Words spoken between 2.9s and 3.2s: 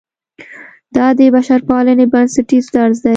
دی.